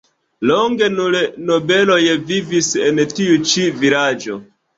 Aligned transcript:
Longe 0.51 0.87
nur 0.93 1.17
nobeloj 1.49 1.99
vivis 2.33 2.71
en 2.87 3.03
tiu 3.13 3.37
ĉi 3.53 3.69
vilaĝo. 3.85 4.41